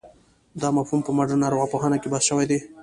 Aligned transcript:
دا 0.61 0.69
مفهوم 0.77 1.01
په 1.03 1.11
مډرنه 1.17 1.45
ارواپوهنه 1.47 1.97
کې 2.01 2.11
بحث 2.13 2.23
شوی 2.29 2.45
دی. 2.51 2.59